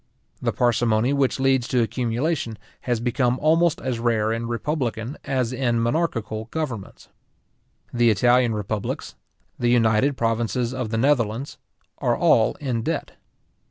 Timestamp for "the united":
9.59-10.17